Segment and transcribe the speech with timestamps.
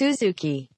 [0.00, 0.70] Suzuki.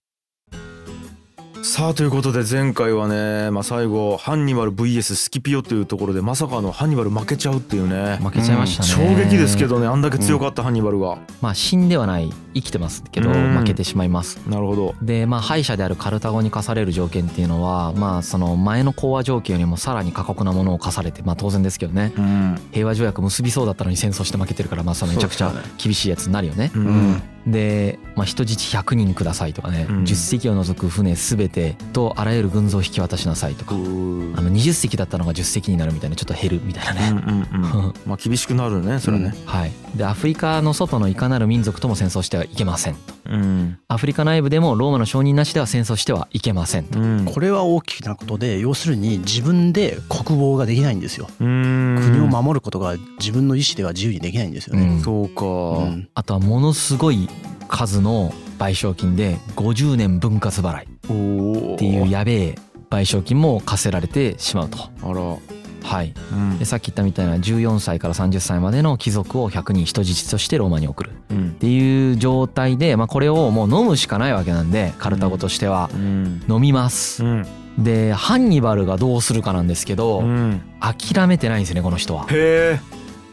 [1.63, 8.17] さあということで前回はね、まあ、最後ハンニバル VS スキピオというところでまさかのハンニバル負けちゃうっていうね。
[8.17, 13.57] 負けちゃいましたね、衝撃ですけどねあんだけ強かったハンニバルが、まあ死んではない生きてますけどうん。
[13.57, 14.39] 負けてしまいます。
[14.49, 14.97] なるほど。
[15.03, 22.13] でまあ敗者であるカルタゴに課される条件っていうのはまあその前の講和条件よりもさらに過酷なものを課されてまあ当然ですけどね。
[22.19, 22.61] うん。
[22.73, 26.73] 平和条約結びそうだったのに戦争して負けてるからまあそのめちゃくちゃ厳しいやつになるよね。
[26.75, 30.05] ううんんで、まあ、人質100人くださいとかね、うん。
[30.05, 34.35] 10隻を除く船全てとあらゆる軍蔵を引き渡しなさいとか、うん。
[34.37, 37.63] あの20隻だったのが10隻になるみたいなちょっと減るみたいなうんね、うん。
[37.63, 37.95] うん。
[38.07, 43.79] まあ厳しくなるねそれはねはい、でアフリカの外のいかなる民族とも戦争してはいけませんうん。
[43.89, 47.25] アフリカ内部でもローマの承認なしでは戦争してはいけませんと、うん。
[47.25, 51.29] これは大きなことで要するに自分で国防ができないんですよ。
[51.41, 51.99] うん。
[52.01, 55.01] 国を守ることが自分の意思では自由にできないんですよね、うん。
[55.01, 56.09] そうか、うん。
[56.15, 57.29] あとはものすごい
[57.73, 62.55] 数の賠償金で50年分割払いっていうやべえ
[62.91, 64.79] 賠償金も課せられてしまうと。
[65.03, 65.37] あら。
[65.83, 66.59] はい、うん。
[66.59, 71.11] でさっき言ったみたいな14歳から30歳までの貴族を100人人質としてローマに送る。
[71.11, 71.51] っうん。
[71.55, 76.45] ていう状態で、まあ、これをもう飲むしかないわけなんでカルタゴとしてはうん。
[76.49, 77.25] 飲みます。
[77.25, 77.27] う。
[77.27, 77.47] ん。
[77.79, 80.61] でハンニバルがどうするかなんですけどうん。
[80.79, 82.27] 諦めてないんですよねこの人は。
[82.31, 82.81] へえ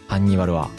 [0.08, 0.70] ハンニバルは。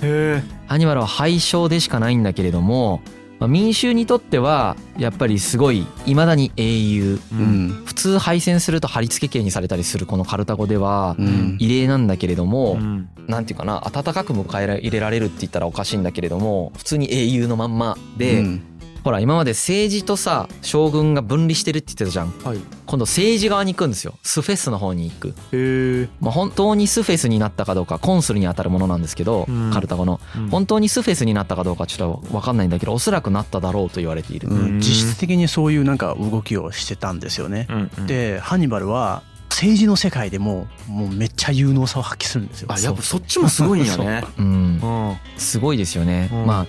[0.67, 3.01] ハンニバルは敗将でしかないんだけれども、
[3.41, 7.19] まあ、民衆にとってはやっぱりすごい未だに英雄。
[7.33, 7.67] ううん。
[7.69, 11.57] ん普通敗戦すると貼り付け刑にされたりするこのカルタゴではうん。
[11.59, 13.09] 異例なんだけれども、うん。
[13.27, 18.63] なんていうかな温かく迎え入れられるって言ったらおかしいんだけれども普通に英雄のまんまで、うん
[19.05, 22.31] ほら今まで政治とさ将軍が分離してるって言ってたじゃん。
[22.45, 22.59] はい。
[22.87, 24.15] 今度政治側に行くんですよ。
[24.23, 29.71] スフェスの方に行く、へえまあ、本当にスフェスになったかどうかコンスルに当たるものなんですけど、うん。
[29.73, 30.21] カルタゴの。
[30.51, 34.59] 本当にスフェスになったかどうかちょっと分かんないんだけどおそらくなっただろうと言われている、うん。
[34.59, 34.79] うん。
[34.81, 37.67] 実質的にそういうなんか動きをしてたんですよね。
[37.71, 37.91] うん。
[37.99, 38.07] うん。
[38.07, 42.69] でハンニバルは政治の世界でももうめっちゃ有能さを発揮するんですよ。
[42.73, 44.25] あやっぱそっちもすごいんやね。
[44.39, 44.47] うん。
[44.47, 45.17] うん。
[45.37, 46.47] すごいですよね、うん。
[46.47, 46.67] まあ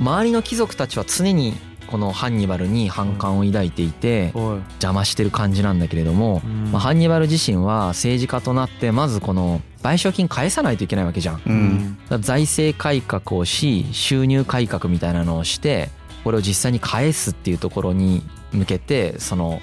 [0.00, 1.54] 周りの貴族たちは常に
[1.92, 6.40] このハンニバルに反感を抱いていて邪魔してる感じなんだけれども、
[6.72, 11.42] まあ、ハンニバル自身は政治家となってまずこの賠償金返さないといけないわけじゃん。
[11.44, 11.98] うん。
[12.08, 15.90] ら財政改革をし収入改革みたいなのをして
[16.24, 19.60] これを実際に返すっていうところに向けてその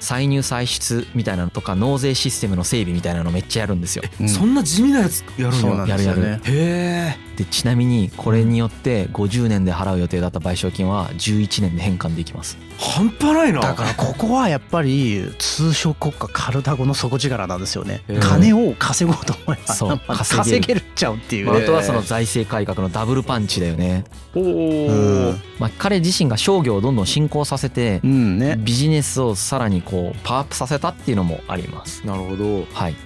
[0.00, 4.04] 歳入歳出みたいなのとか納税システムの整備みたいなのめっちゃやるんですよ。
[4.22, 4.28] うん。
[4.30, 5.86] そんな地味なやつやるんや。
[5.86, 6.40] やるやね。
[6.44, 12.58] へえでちなみにこれによって50年で払う予定だった賠償金は11年で返還できます。
[12.80, 18.02] 半端ないなだからここはやっぱり通商国家カルタゴの底力なんですよね。
[18.20, 21.62] 金を稼ごうと思えばそうまあ稼げる稼げるっちゃうっていうまあ、ね。
[21.62, 24.02] あとはその財政改革のダブルパンチだよね。
[24.34, 28.56] おうんおまあ、彼自身が商業をどんどん進行させてうんね。
[28.58, 32.04] ビジネスをさらにこうパワーアップさせたっていうのもあります。
[32.04, 32.96] なるほどはい。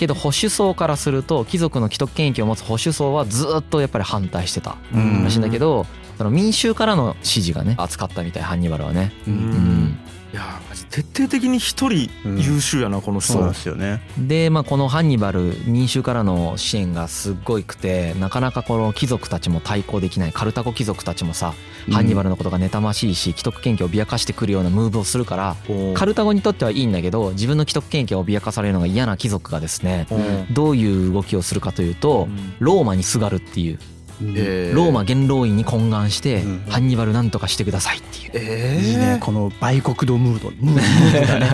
[0.00, 5.86] けど保守層からすると貴族の既得権益を持つ保守層はずっとやっぱり反対してたらしいんだけど、
[6.20, 9.10] その民衆からの支持がね厚かったみたいハンニバルはね。
[9.26, 9.36] ううん。
[9.38, 9.98] うん。
[10.34, 13.32] いやマジ徹底的に一人優秀やなこの人。
[13.32, 14.02] そうですよね。
[14.18, 21.54] でまあこのハンニバル民衆からの支援がすっごいくてなかなかこの貴族たちも対抗できないカルタゴ貴族たちもさ、
[21.90, 32.28] ハンニバルのことが妬ましいし既得権益を脅かしてくるようなムーブをするからおカルタゴにとってはいいんだけど自分の既得権益を脅かされるのが嫌な貴族がですねおどういう動きをするかというと
[32.58, 33.78] ローマにすがるっていう
[34.20, 36.64] うんえローマ元老院に懇願してうん。
[36.68, 38.30] ハンニバルなんとかしてくださいっていう。
[38.34, 39.18] えいいね。
[39.20, 40.50] この売国度ムード。
[40.50, 41.46] ムードムードだね。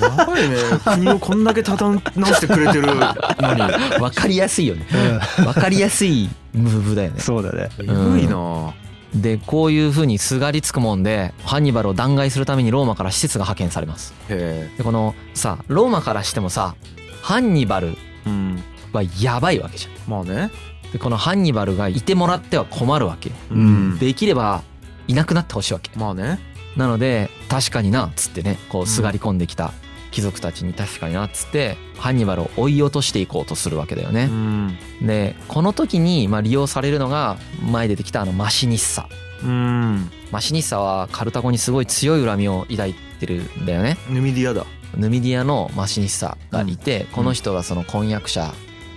[0.00, 0.56] やばいね。
[0.84, 3.00] 国をこんだけ畳み直してくれてるのに。
[4.00, 4.86] 分かりやすいよね。
[5.36, 7.20] 分かりやすいムーブだよね。
[7.20, 7.68] そうだね。
[7.80, 8.72] えぐいな。
[9.14, 14.14] でこういう風にすがりつくもんでハンニバルを弾劾するためにローマから施設が派遣されます。
[14.28, 16.74] へでこのさローマからしてもさ
[17.22, 17.96] ハンニバル
[18.26, 18.62] えうん。
[18.92, 20.10] はやばいわけじゃん。
[20.10, 20.50] まあね
[20.92, 23.30] でこのハンニバルがいてもらっては困るわけ。
[23.50, 23.98] うん。
[23.98, 24.62] できれば
[25.06, 25.90] いなくなってほしいわけ。
[25.98, 26.38] まあね。
[26.76, 29.72] なので確かになっつってねこうすがり込んできた
[30.10, 34.26] 貴族たちに確かになっつってハンニバルを追い落としていこうとするわけだようね。
[34.26, 34.78] ん。
[35.02, 37.36] でこの時にまあ利用されるのが
[37.70, 39.08] 前出てきたあのマシニッサ。
[39.42, 40.10] うん。
[40.30, 43.96] マシニッサはカルタゴにすごい強い恨みを抱いてるんだよね。
[44.10, 44.66] ヌミディアだ。
[44.96, 48.52] ヌミディアのマシニッサがいて、この人がその婚約者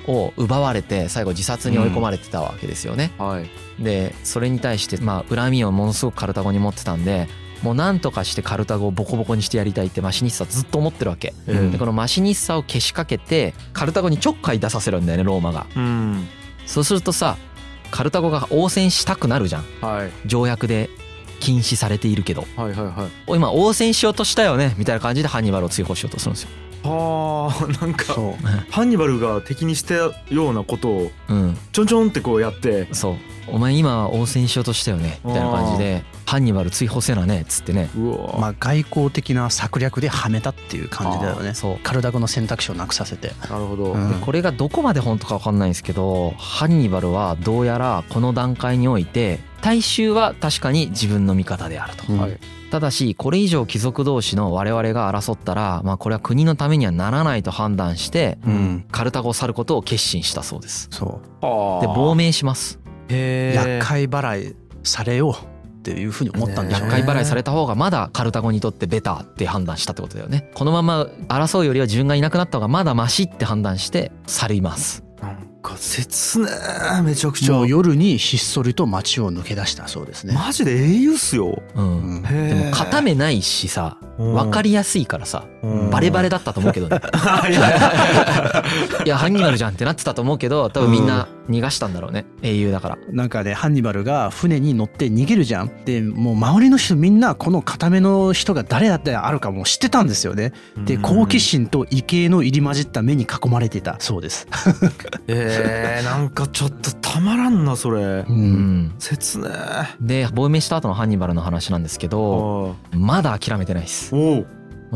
[0.07, 3.11] を奪われて最後自殺に追い込まれてたわけですよね。
[3.17, 3.49] はい
[3.83, 7.27] でそれに対してまあ恨みをものすごくカルタゴに持ってたんで
[7.63, 11.33] もうなんとかしてカルタゴをボコボコにしてやりたいってマシニッサずっと思ってるわけ。
[11.47, 15.65] うんでこのマシニッサをけしかけてカルタゴにちょっかい出させるんだよねローマが。
[15.75, 16.27] うん
[16.65, 17.37] そうするとさ
[17.89, 20.89] カルタゴが応戦したくなるじゃんはい条約で
[21.39, 26.49] 禁止されているけどはいはいはい今応戦しようとしたよねみたいな感じでハンニバルを追放しようとするんですよ。
[26.83, 28.71] はあなんかそう。
[28.71, 33.15] ハンニバルが敵にしたようなことをうん、ちょんちょんってこうやってそう。
[33.47, 37.89] お前今応戦しようとしたよねみたいな感じでハンニバル追放せなねっつってね。
[37.97, 41.53] うわまあ外交的な策略ではめたっていう感じだよね。
[41.53, 41.79] そう。
[41.83, 43.33] カルダゴの選択肢をなくさせて。
[43.49, 44.09] なるほど、うん。
[44.09, 52.19] でこれがどこまで本当か分かんないんですけどハンニバルはどうやらこの段階において大衆は確かに自分の味方であると、うん。
[52.19, 52.39] はい。
[52.71, 58.85] ただしこれ以上貴族同士の我々が争ったらまあこれは国のためにはならないと判断してうん。
[58.91, 60.87] カルタゴを去ることを決心したそうです。
[60.91, 61.81] そう。
[61.81, 62.79] で亡命します。
[63.09, 63.79] へえ。
[63.79, 66.93] 厄介払いされようっていうふうに思ったんでしょうね。
[66.93, 70.51] 厄介払いされた方がまだカルタゴにとってベターって判断したってことだよね。
[70.53, 75.03] このまま争うよりは自分がいなくなった方がまだマシって判断して去ります
[75.61, 76.47] か切ね
[76.99, 77.53] えめちゃくちゃ。
[77.53, 81.61] もう夜にひっそりと街を抜け出したそうですね、マジで英雄っすよ。
[81.75, 82.23] うん。
[82.23, 85.45] でも固めないしさ分かりやすいからさ
[85.91, 86.99] バレバレだったと思うけどね。
[89.05, 89.17] いや。
[89.17, 92.97] ハンニバルじゃんってなってたと思うけど多分みんな逃がしたんだろうね英雄だから。
[93.11, 95.71] なんかねハンニバルが船に乗って逃げるじゃん。
[95.85, 100.53] でもう周りの人みんなこの固めの人が誰だってあるかもう知ってたんですよね。
[100.85, 103.95] で好奇心と畏敬の入り混じった目に囲まれていた。
[103.99, 104.47] そうです、
[105.27, 105.50] えー、
[106.03, 108.01] なんかちょっとたまらんなそれ。
[108.01, 108.83] う、うん。
[108.83, 109.49] ん切ね
[109.99, 114.15] で亡命した後のハンニバルの話なんですけえどまだ諦めてないです。
[114.15, 114.45] お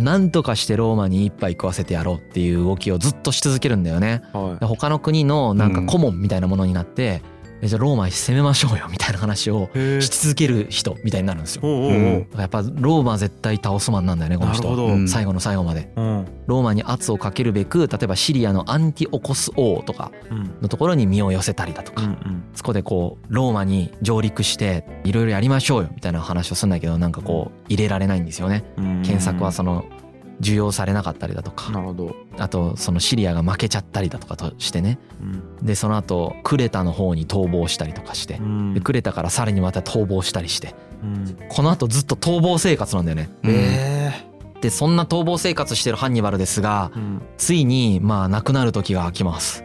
[0.01, 4.23] なんとかしてローマに一杯食わせてやろうっていう動きをずっとし続けるんだよね。
[4.33, 7.21] はで他の国のなんか顧問みたいなものになって、え
[7.61, 11.61] じゃあローマ攻めましょうよみたいな話をし続ける人みたいになるんですよ。
[12.37, 15.07] やっぱローマ絶対倒すマンなんだよねこの人。
[15.07, 15.91] 最後の最後まで。
[15.95, 16.25] うん。
[16.47, 28.63] ローマに圧をかけるべく例えばシリアのアンティオコス王とかうんのところに身を寄せたりだとか、うんそこでこうローマに上陸していろいろやりましょうよみたいな話をするんだけどなんかこう入れられないんですよね。
[28.77, 29.01] うん。
[29.03, 29.85] 検索はその
[30.39, 31.71] 受容されなかったりだとか。
[31.71, 34.99] なるほど、あとそのシリアが負けちゃったりだとかとしてね。
[35.21, 35.25] う
[35.63, 35.65] ん。
[35.65, 38.35] でその後クレタの方に逃亡したりとかして。
[38.35, 38.73] うん。
[38.73, 40.75] でクレタからさらにまた逃亡したりして。
[41.03, 41.37] うん。
[41.49, 43.29] この後ずっと逃亡生活なんだよね。
[43.43, 43.51] うん。
[43.51, 46.91] えでそんな逃亡生活してるハンニバルですが
[47.37, 49.63] ついにまあ亡くなる時が来ます。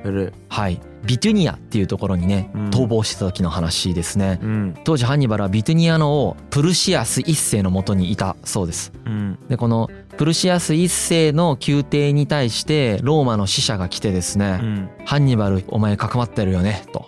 [0.49, 0.81] はい。
[1.07, 2.71] ビトゥニアっていうところにねうん。
[2.71, 4.39] 逃亡してた時の話ですね。
[4.43, 4.75] うん。
[4.85, 8.93] 当時ハンニバルはビトゥニアの王プルシアス一世のもとにいたそうです。
[9.07, 9.39] うん。
[9.49, 9.89] でこの
[10.21, 14.91] プルシアス一世の宮廷に対してローマの使者が来てですね、うん。
[15.07, 17.07] ハンニバルお前かくまってるよねと。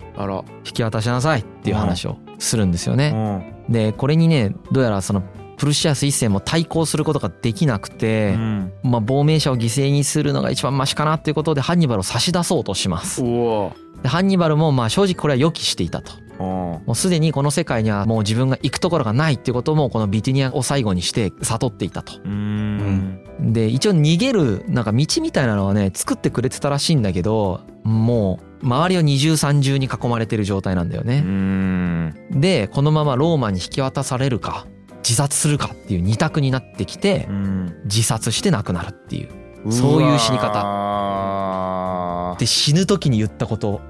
[0.65, 3.11] 引き渡しなさいっていう話をするんですようね。
[3.11, 3.71] ん。
[3.71, 5.23] でこれにねどうやらその
[5.59, 8.73] プルシアス一世も対抗することができなくて、うん。
[8.83, 13.23] まあ、亡命者を犠牲にするのが一番マシかなっていうことでハンニバルを差し出そうとします。
[13.23, 16.13] でハンニバルもまあ正直これは予期していたと。
[16.43, 16.87] うん。
[16.87, 22.21] もうすでにこの世界にはもう自分が行くところがないっていうこともこのビティニアを最後にして悟っていたと。
[22.25, 23.21] うん。
[23.53, 31.21] で一応逃げるなんか道みたいなのはね作ってくれてたらしいんだけどもう周りを二重三重に囲まれてる状態なんだようね。
[31.21, 32.15] ん。
[32.41, 34.67] でこのままローマに引き渡されるか
[34.99, 37.75] 自殺するかっていう二択になってきてうん。
[37.85, 39.29] 自殺して亡くなるっていう
[39.73, 40.53] そういう死に方。
[40.53, 43.81] 方で死ぬ時に言ったこと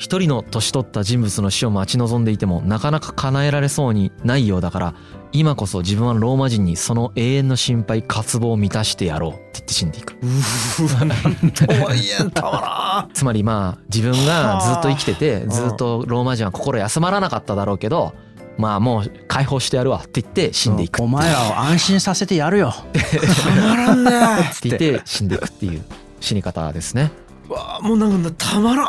[0.00, 4.94] 一人の年取った人物の死を待ち望んでいてもなかなか叶えられそうにないようだから
[5.30, 10.16] 今こそ自分はローマ人にその永遠の心配渇望を満たしてやろうって言って死んでいく。
[10.22, 18.14] うわなんとも言えんたまつまりまあ自分がずっと生きててあずっとローマ人は心休まらなかっただろうけど
[18.56, 22.72] まあもう解放してやるわって言って死んでいくお前らを安心させてやるよ。
[23.44, 24.10] たまらんね。
[24.50, 25.84] って言って死んでいくっていう
[26.20, 27.12] 死に方ですね。
[27.50, 28.86] うわもうなんかたまらん。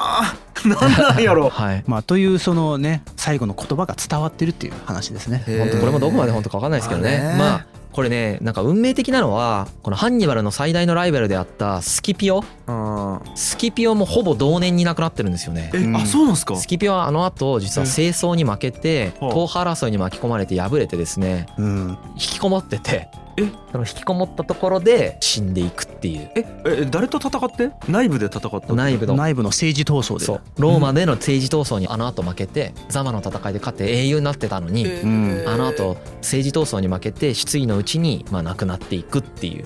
[0.70, 1.50] なんなんやろ。
[1.52, 1.84] はい。
[1.88, 5.44] まあというそのね最後の言葉が伝わってるっていう話ですね。
[5.48, 7.18] 本当これもどこまで本当か分かんないですけどね。
[7.18, 7.38] まあね。
[7.38, 12.44] まあこれねなんか運命的なのはこのハンニバルの最大のライバルであったスキピオ。
[12.68, 15.72] あスキピオもほぼ同年に亡くなってるんですよね。
[15.74, 15.96] え、うん。
[15.98, 16.56] あそうなんすか。
[16.56, 21.98] スキピオはあの後実は戦争に負けてはあ党派争いに巻き込まれて敗れてですねうん。
[22.14, 23.50] 引きこもっててえ？
[23.72, 26.32] その引きこもったところで死んでいくっていう。
[26.36, 26.46] え？
[26.66, 27.72] え誰と戦って？
[27.88, 29.16] 内部で戦った内部の。
[29.16, 30.26] 内部の政治闘争で。
[30.26, 30.42] そう。
[30.58, 39.66] ローマでの政治闘争にあの後負けてザマの戦いで勝って英雄になってたのに、んあの後政治闘争に負けて失意のうちにまあ亡くなっていくっていう。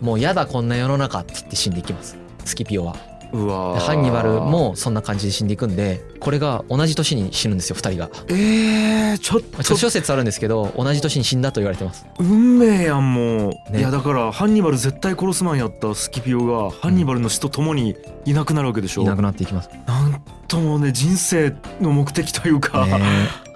[0.00, 2.16] もうやだこんな世の中って言って死んでいきます。
[2.44, 2.96] スキピオは
[3.34, 8.10] ハンニバルもそんな感じで死んでいくんでこれが同じ年に死ぬんですよ2人が。
[8.28, 12.06] えー、ちょっまあと諸諸説あるんですけど同じ年に死んだと言われてます。
[12.18, 13.80] 運命やんもう、ね。
[13.80, 19.68] いやだからハンニバル絶対殺すマンやったスキピオがハンニバルの死と共にいなくなるわけでしょ、いなくなっていきます。
[19.70, 22.92] ねなんともね人生の目的というか、 うん。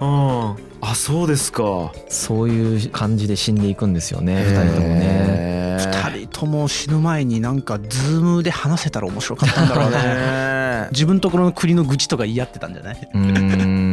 [0.01, 1.91] ああそうですか。
[2.07, 4.99] そういう感じで死んでいくんですよね二人ともね。
[5.03, 6.08] へー。
[6.08, 9.97] 二人とも死ぬ前になんかズームで話せたら面白かったんだろうね。
[9.97, 13.09] ね 自分ところの国の愚痴とか言い合ってたんじゃない？
[13.13, 13.19] うー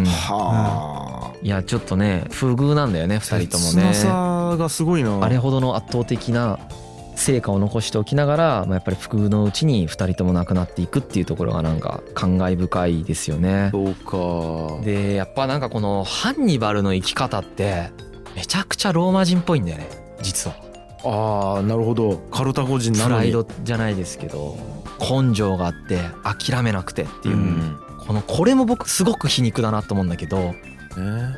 [0.03, 0.05] ん。
[0.07, 1.37] はあ。
[1.43, 3.93] いやちょっとね不遇なんだよね二人ともね。
[3.95, 5.19] 切なさがすごいな。
[5.21, 6.59] あれほどの圧倒的な
[7.17, 13.71] 成果を残しておきながら、まあ、やっぱり不遇のうちに2人とも亡くなっていくっていうところがなんか感慨深いですよね。
[13.73, 14.85] そうか。
[14.85, 17.91] でやっぱなんかこのハンニバルの生き方って
[18.35, 19.89] めちゃくちゃローマ人っぽいんだよね
[20.23, 20.57] 実は。
[21.05, 22.19] ああなるほど。
[22.31, 23.15] カルタゴ人なのに。
[23.15, 24.57] プライドじゃないですけど
[24.99, 27.37] 根性があって諦めなくてっていう。
[27.37, 27.79] う、ん。
[28.07, 30.55] このこれも僕すごく皮肉だなと思うんだけどね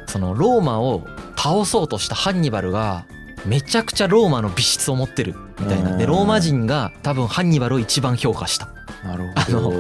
[0.07, 3.07] そのローマを倒そうとしたハンニバルが
[3.47, 5.97] めちゃくちゃローマの美質を持ってるみたいな。
[5.97, 6.11] でうん。
[6.11, 8.69] ローマ人が多分ハンニバルを一番評価した。
[9.05, 9.73] なるほど。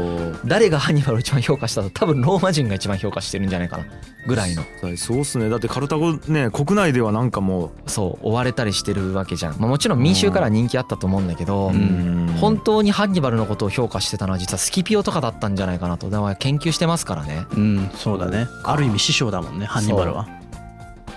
[0.44, 3.84] 誰がハンニバルを一番評価したと多分ローマ人が一番評価してるんじゃないかな。
[4.26, 4.62] ぐらいの。
[4.96, 5.48] そうっすね。
[5.48, 11.72] だってカルタゴね国内ではなんかもそう追われたりしてるわけじゃん、まあ、もちろん民衆から人気あったと思うんだけど、
[12.40, 16.10] 本当にハンニバルのことを評価してたのは実はスキピオとかだったんじゃないかなと。
[16.10, 17.46] だから研究してますからね。
[17.56, 18.46] うんそうだね。
[18.64, 20.28] ある意味師匠だもんねハンニバルは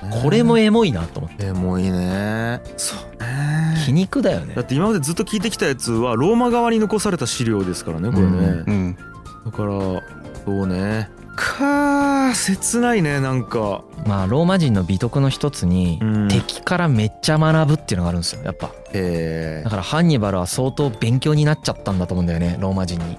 [0.10, 1.46] これもエモいなと思って。
[1.48, 2.62] えもういいね。
[2.78, 3.76] そうね。
[3.86, 4.56] 皮肉だよね。
[4.56, 8.98] だって今までずっと聞いてきたやつはローマ側に残された資料ですからねこれね、うん。
[9.46, 10.04] だからそ
[10.48, 11.10] うね。
[11.36, 13.84] かー切ないねなんか。
[14.06, 16.28] まあローマ人の美徳の一つにうん。
[16.28, 23.18] 敵からめっちゃ学ぶっていうのがあるんですよやっぱえだからハンニバルは相当勉強になっちゃったんだと思うんだよねローマ人に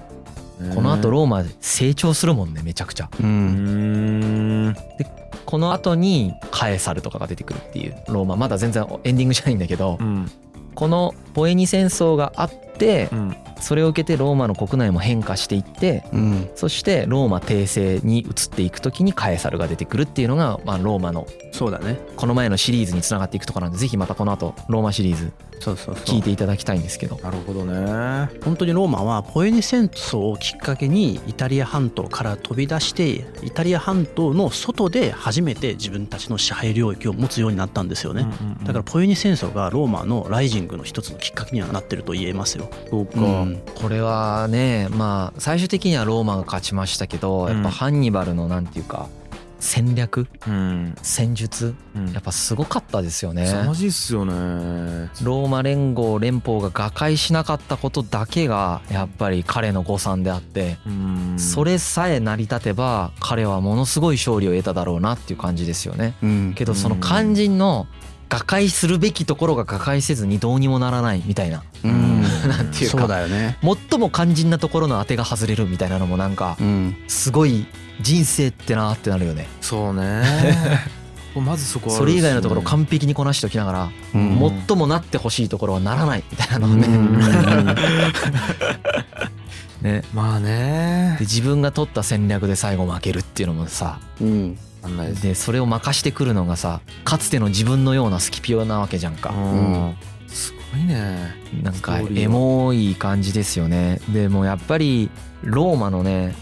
[0.73, 3.09] この後ローマで成長するもんねめちゃくちゃ。
[3.19, 4.67] ううん。
[4.69, 4.75] ん
[5.45, 8.35] この後にカエサルとかが出てくるっていうローマ。
[8.35, 10.31] まだ全然エンディングじゃないんだけどうん。
[10.75, 12.72] このポエニ戦争があって
[13.11, 13.35] うん。
[13.59, 16.49] それを受けてローマの国内も変化していってうん。
[16.55, 21.97] そしてローマ帝政に移っていく時にカエサルが出てくるっていうのがまあローマのそうだね。
[22.15, 27.17] この前のシリーズにつながっていくところなんでぜひまたこの後ローマシリーズ聞いていただきたいんですけど。
[27.23, 38.27] なるほどね本当にローマはポエニ戦争をきっかけにイタリア半島から飛び出してイタリア半島の外で初めて自分たちの支配領域を持つようになったんですよね、
[38.63, 42.69] だからポエニ戦争がローマのライジングの一つのきっかけにはなってると言えますよ。
[42.89, 43.61] そうか、うん。
[43.75, 49.07] これはねまあ最終的にはローマが勝ちましたけどやっぱハンニバルのなんていうか
[49.59, 50.93] 戦略うん。
[51.01, 52.11] 戦術うん。
[52.11, 53.45] やっぱすごかったですよね。
[53.47, 54.33] 凄まじいっすよね。
[55.23, 61.35] ローマ連合連邦が瓦解しなかったことだけがやっぱり彼の誤算であってうん。
[61.39, 66.15] それさえ成り立てば彼はものすごい勝利を得ただろうなっていう感じですよね。
[66.21, 66.53] うん。
[66.55, 67.87] けどその肝心の
[68.33, 71.63] 瓦解するべきところが瓦解せずにどうにもならないみたいな。
[71.83, 72.21] うん。
[72.47, 72.97] なんていうか。
[72.99, 73.57] そうだよね。
[73.61, 76.95] 最も肝心なところの当てが外れるみたいなのもなんかうん。
[77.07, 77.65] すごい
[78.01, 79.47] 人生ってなってなるよね。
[79.61, 80.23] そうね。
[81.35, 84.53] まずそこはあそれ以外のところ完璧にこなしておきながらうん。
[84.67, 86.87] 最もなってほしいところはならないみたいなのをね。
[86.87, 87.17] うん。
[89.81, 90.03] ね。
[90.13, 91.17] まあね。
[91.19, 95.23] で自分が取った戦略で最後負けるっていうのもさうんです。
[95.23, 99.29] でそれを任してくるのがさかつての自分のようなスキピオなわけじゃんか。
[99.29, 99.95] うん。
[100.27, 101.35] すごいね。
[101.61, 103.99] なんかエモい感じですよね。
[104.09, 105.09] でもやっぱり
[105.43, 106.33] ローマのねやっ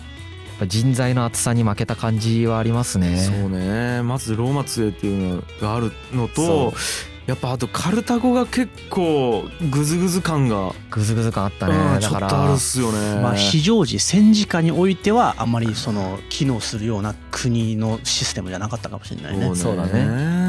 [0.60, 3.18] ぱ人材の厚さに負けた感じはありますね。
[3.18, 4.02] そうね。
[4.04, 6.74] まずローマ杖っていうのがあるのそと
[7.28, 11.76] やっぱあとカルタゴが結構グズグズ感が、グズグズ感あったね。
[11.76, 13.22] うんだからちょっとあるっすよね。
[13.22, 19.56] まあ非常時戦時下においてはあんまりその機能するような国のシステムじゃなかったかもしれないね。
[19.56, 20.41] そうだね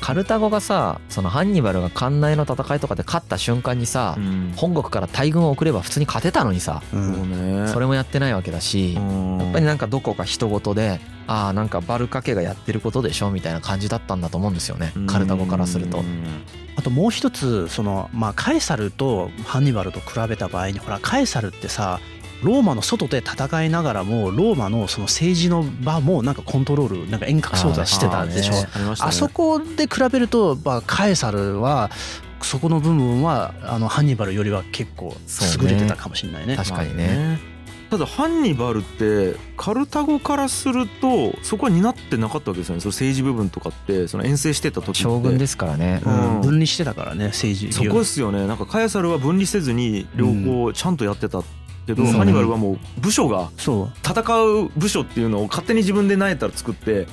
[0.00, 4.52] カルタゴがさそのハンニバルが艦内の戦いとかで勝った瞬間にさ、うん。
[4.56, 7.68] 本国から大軍を送れば普通に勝てたのにさうんね。
[7.68, 16.02] それもやってないわけだし、ややっぱりなんかどこか人事でああなんかバルカ家がやってることでしょみたいな感じだったんだと思うんですよねカルタゴからすると。
[16.78, 22.00] あともう一つそのまあカエサルとハンニバルと比べた場合にほらカエサルってさ
[22.42, 28.54] ローマの外で戦いながらもローマのその政治の場もなんかコントロールなんか遠隔操作してたでしょ。
[28.54, 29.08] あーねありましたね。
[29.08, 31.90] あそこで比べると、まあ、カエサルは
[32.42, 35.14] そこの部分はあのハンニバルよりは結構
[35.60, 36.56] 優れてたかもしれないね。
[36.56, 37.38] 確かにね。
[37.48, 37.56] まあ
[37.88, 42.80] ただハンニバルってカルタゴからするとそこは担ってなかったわけですよね。
[42.80, 45.02] その政治部分とかってその遠征してた時って。
[45.02, 46.02] 将軍ですからね。
[46.04, 46.36] うん。
[46.36, 46.40] うん。
[46.40, 47.72] 分離してたからね政治。
[47.72, 48.44] そこですよね。
[48.48, 51.44] なんかカエサルは分離せずに両方ちゃんとやってた
[51.86, 52.12] けど、うん。
[52.12, 57.06] ハンニバルはもう部署がそ戦う部署っていうのを勝手に自分で何やったら作って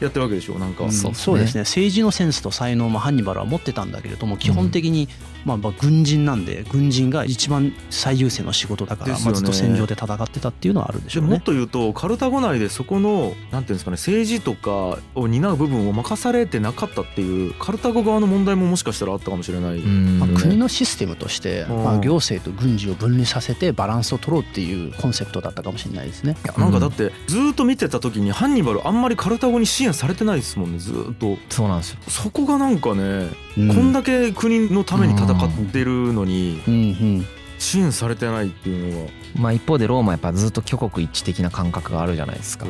[0.00, 0.92] やってるわけでしょなんか、うん。
[0.92, 1.62] そうそうですね。
[1.62, 5.08] 政治のセンスと才能もハンニバルは持ってたんだけれども基本的に
[5.44, 9.32] まあまあ軍人なんで軍人が一番最優先の仕事だから、ですよね。
[9.32, 11.28] まあ、ずっと戦場で戦ってたっていうのはあるでしょうね。
[11.30, 20.18] でもっと言うとカルタゴ内でそこのなんていうんですかね政治とかを担う部分を任されてなかったっていうカルタゴ側の問題ももしかしたらあったかもしれない、うん。
[20.18, 21.84] まあ、国のシステムとして、うん。
[21.84, 26.36] まあ、行政と軍事を分離させてバランスを取ろうっていうコンセプトだったかもしれないですね。
[26.56, 31.36] なんかだってずーっと見てた時にハンニバルあんまりカルタゴに支援されてないですもんねずーっと。
[31.48, 31.98] そうなんですよ。
[32.08, 33.68] そこがなんかね、うん。
[33.68, 36.62] こんだけ国のために戦ってるのに。
[36.66, 37.26] うんうん
[37.58, 42.66] 支援されてないっていうのがまあ一方でローマはやっぱずっと挙国一致的な感覚があるじゃないですか。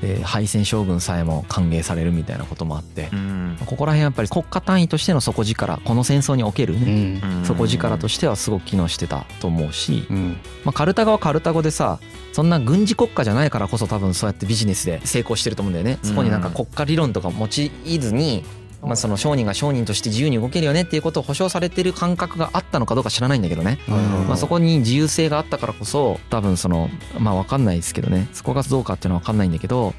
[0.00, 3.56] で敗戦将軍さえも歓迎されるみたいなこともあってうん。
[3.66, 7.44] ここら辺やっぱり国家単位としての底力この戦争におけるうねん。
[7.44, 10.36] 底力としてはすごく機能してたと思うし、うん。
[10.64, 11.98] まあ、カルタゴはカルタゴでさ
[12.32, 15.98] そんな軍事国家じゃないからこそ多分そうやってビジネスで成功してると思うんだよね。
[16.02, 18.44] そこになんか国家理論とか用いずに、
[18.82, 23.94] まあ、その商人が商人として自由に動けるよねっていうことを保証されてる感覚があったのかどうか知らないんだけどね、うん。
[24.26, 28.28] まあ、そこに自由性があったからこそ多分そのまあ分かんないですけどね。
[28.32, 29.94] そこがどうかっていうのは分かんないんだけど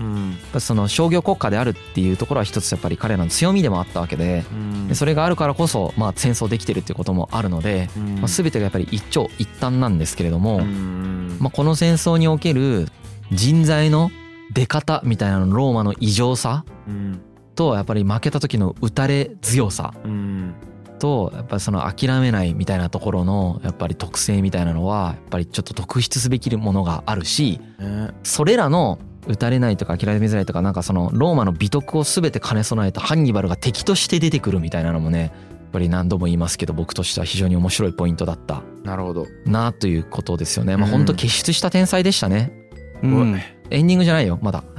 [0.60, 4.88] その商業国家であるっていうところは一つやっぱり彼らの強みでもあったわけでうん。
[4.90, 8.16] でそれがあるからこそまあ戦争できてるっていうこともあるので、うん。
[8.16, 11.38] まあ、全てがやっぱり一長一短なんですけれども、うん。
[11.40, 12.88] まあ、この戦争における
[13.32, 14.12] 人材の
[14.54, 17.22] 出方みたいなのローマの異常さうん
[17.56, 20.56] とやっぱり負けた時の打たれ強さうん。
[21.00, 28.12] とやっぱりその諦めないみたいなところのやっぱり特性みたいなのはやっぱりちょっと特筆すべきものがあるしね。
[28.24, 35.32] それらの打たれないとか諦めづらいとかなんかそのローマの美徳を全て兼ね備えたハンニバルが敵として出てくるみたいなのもねやっ
[35.72, 38.62] ぱり何度も言いますけど僕としては非常に面白いポイントだった。
[38.84, 39.28] なるほど。
[39.46, 40.78] なということですよね。
[40.78, 40.92] まあうん。
[40.92, 42.63] 本当傑出した天才でしたね。
[43.04, 43.42] うん。
[43.70, 44.64] エンディングじゃないよまだ。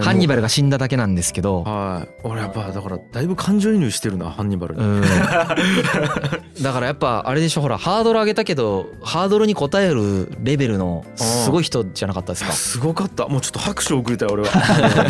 [0.00, 1.62] ハンニバルが死んだだけなんですけど。
[1.62, 2.08] はい。
[2.24, 4.82] 俺やっぱだからだいぶ感情移入してるなハンニバルに。
[4.82, 5.00] うん。
[6.60, 12.52] だからやっぱあれでしょほらハードル上げたけどハードルに応えるレベルのすごい人じゃなかったですか？
[12.52, 13.28] すごかった。
[13.28, 14.48] もうちょっと拍手を送りたい俺は。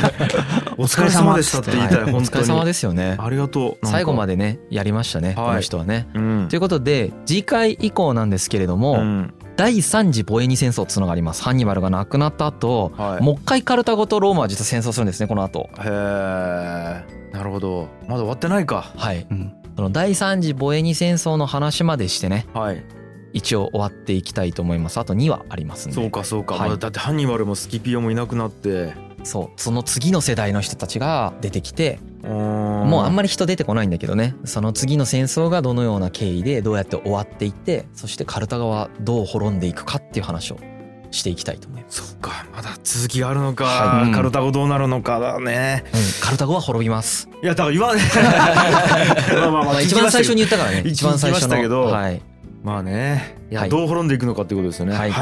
[0.76, 2.26] お疲れ様でしたって言いたい本当に。
[2.26, 3.16] 疲れ様ですよね。
[3.18, 5.34] ありがとう最後まででねやりましたね、はい。
[5.34, 6.08] この人はね。
[6.14, 6.46] うん。
[6.48, 11.42] ということで次回以降なんですけれども、うん第3次ボエニ戦争っていうのがあります。
[11.42, 13.22] ハンニバルが亡くなった後、はい。
[13.22, 15.70] もう一回カルタゴとローマは実は戦争するんですねこの後。
[15.78, 17.88] へえなるほど。
[18.06, 18.92] まだ終わってないか。
[18.96, 19.26] はい。
[19.30, 19.52] うん。
[19.76, 22.46] その第3次ボエニ戦争の話までしてね。
[22.54, 22.84] はい。
[23.32, 24.98] 一応終わっていきたいと思います。
[24.98, 25.94] あと2話ありますんで。
[25.94, 26.78] そうかそうか、はい。
[26.78, 28.94] だってハンニバルもスキピオもいなくなって。
[29.24, 29.50] そう。
[29.56, 34.34] その次の世代の人たちが出てきてももうあんままり人出てこないんだけどね。
[34.44, 40.58] その次の戦争がどのような経緯でどうやって終わっていってそしてカルタガはどう滅んでいくかっていう話を
[41.10, 44.06] していきたいと思います、そっかまだ続きがあるのか、はい。
[44.06, 44.12] うん。
[44.12, 45.84] カルタゴどうなるのかだね。
[45.92, 48.00] うん、カルタゴは滅びます、いやだから言わね。
[49.34, 50.82] まあまあまあ、一番最初に言ったからね。
[50.86, 51.84] 一番最初聞きましたけど。
[51.84, 51.92] の。
[51.92, 52.22] はい。
[52.64, 53.36] まあね。
[53.50, 53.68] いや、はい。
[53.68, 54.94] どう滅んでいくのかっていうことですよね。
[54.94, 55.12] はい。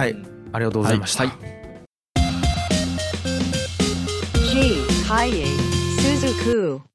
[0.52, 1.32] ありがとうございました、はい。
[4.52, 4.84] G.
[6.00, 6.89] Suzuku.